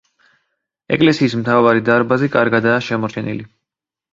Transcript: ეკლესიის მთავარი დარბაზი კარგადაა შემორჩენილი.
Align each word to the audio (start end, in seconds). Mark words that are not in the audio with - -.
ეკლესიის 0.95 1.35
მთავარი 1.41 1.85
დარბაზი 1.91 2.33
კარგადაა 2.37 2.81
შემორჩენილი. 2.87 3.47